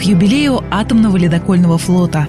к 0.00 0.02
юбилею 0.02 0.64
атомного 0.70 1.18
ледокольного 1.18 1.76
флота. 1.76 2.26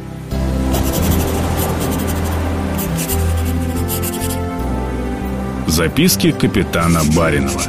Записки 5.67 6.31
капитана 6.31 6.99
Баринова. 7.15 7.61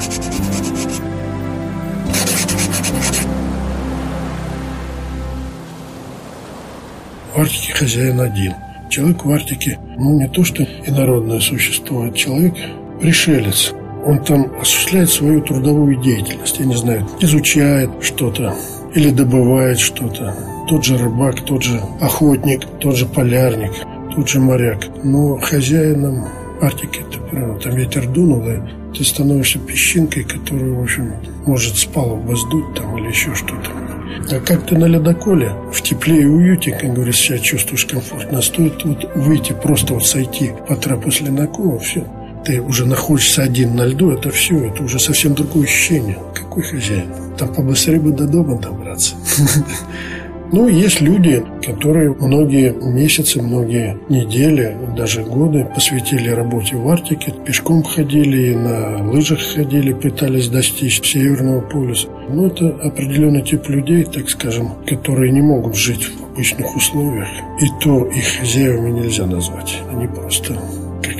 В 7.32 7.38
Арктике 7.38 7.72
хозяин 7.72 8.20
один. 8.20 8.54
Человек 8.90 9.24
в 9.24 9.30
Арктике, 9.30 9.78
ну, 9.96 10.18
не 10.18 10.28
то 10.28 10.42
что 10.42 10.64
инородное 10.84 11.38
существо, 11.38 12.02
а 12.02 12.10
человек 12.10 12.54
пришелец. 13.00 13.72
Он 14.04 14.18
там 14.18 14.52
осуществляет 14.60 15.10
свою 15.10 15.42
трудовую 15.42 15.94
деятельность, 16.02 16.58
я 16.58 16.66
не 16.66 16.74
знаю, 16.74 17.06
изучает 17.20 17.88
что-то 18.02 18.52
или 18.94 19.10
добывает 19.10 19.78
что-то. 19.78 20.34
Тот 20.68 20.84
же 20.84 20.96
рыбак, 20.96 21.40
тот 21.44 21.62
же 21.62 21.80
охотник, 22.00 22.64
тот 22.80 22.96
же 22.96 23.06
полярник, 23.06 23.72
тот 24.14 24.28
же 24.28 24.40
моряк. 24.40 24.86
Но 25.02 25.38
хозяином 25.38 26.26
Арктики, 26.60 27.00
ты 27.10 27.18
прав, 27.18 27.60
там 27.60 27.74
ветер 27.74 28.06
дунул, 28.06 28.46
и 28.48 28.60
ты 28.96 29.04
становишься 29.04 29.58
песчинкой, 29.58 30.22
которую, 30.22 30.76
в 30.78 30.82
общем, 30.82 31.12
может 31.44 31.76
с 31.76 31.84
палубы 31.84 32.36
сдуть 32.36 32.74
там 32.74 32.96
или 32.98 33.08
еще 33.08 33.34
что-то. 33.34 33.70
А 34.30 34.40
как 34.40 34.66
ты 34.66 34.78
на 34.78 34.84
ледоколе 34.84 35.52
в 35.72 35.82
тепле 35.82 36.22
и 36.22 36.24
уюте, 36.24 36.70
как 36.72 36.94
говорится, 36.94 37.22
себя 37.22 37.38
чувствуешь 37.38 37.86
комфортно, 37.86 38.40
стоит 38.42 38.84
вот 38.84 39.10
выйти, 39.16 39.52
просто 39.60 39.94
вот 39.94 40.06
сойти 40.06 40.52
по 40.68 40.76
трапу 40.76 41.10
с 41.10 41.20
ледокола, 41.20 41.80
все, 41.80 42.04
ты 42.44 42.60
уже 42.60 42.86
находишься 42.86 43.42
один 43.42 43.76
на 43.76 43.86
льду, 43.86 44.10
это 44.10 44.30
все, 44.30 44.66
это 44.66 44.82
уже 44.82 44.98
совсем 44.98 45.34
другое 45.34 45.64
ощущение. 45.64 46.18
Какой 46.34 46.62
хозяин? 46.62 47.06
Там 47.38 47.54
побыстрее 47.54 48.00
бы 48.00 48.12
до 48.12 48.26
дома 48.26 48.58
добраться. 48.58 49.14
Ну, 50.54 50.68
есть 50.68 51.00
люди, 51.00 51.42
которые 51.64 52.12
многие 52.12 52.72
месяцы, 52.72 53.40
многие 53.40 53.96
недели, 54.10 54.76
даже 54.94 55.22
годы 55.22 55.66
посвятили 55.74 56.28
работе 56.28 56.76
в 56.76 56.86
Арктике, 56.90 57.32
пешком 57.46 57.82
ходили, 57.82 58.54
на 58.54 59.02
лыжах 59.10 59.40
ходили, 59.40 59.94
пытались 59.94 60.48
достичь 60.48 61.00
Северного 61.10 61.62
полюса. 61.62 62.08
Но 62.28 62.48
это 62.48 62.68
определенный 62.68 63.40
тип 63.40 63.66
людей, 63.70 64.04
так 64.04 64.28
скажем, 64.28 64.74
которые 64.86 65.32
не 65.32 65.40
могут 65.40 65.74
жить 65.74 66.04
в 66.04 66.32
обычных 66.34 66.76
условиях. 66.76 67.28
И 67.58 67.66
то 67.82 68.04
их 68.04 68.40
хозяевами 68.40 68.90
нельзя 68.90 69.24
назвать. 69.24 69.80
Они 69.90 70.06
просто 70.06 70.58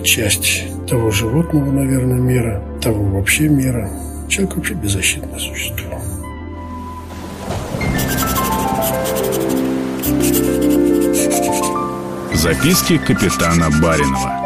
часть 0.03 0.65
того 0.89 1.11
животного, 1.11 1.71
наверное, 1.71 2.19
мира, 2.19 2.63
того 2.81 3.05
вообще 3.05 3.49
мира. 3.49 3.91
Человек 4.29 4.57
вообще 4.57 4.75
беззащитное 4.75 5.39
существо. 5.39 6.01
Записки 12.35 12.99
капитана 12.99 13.71
Баринова. 13.81 14.43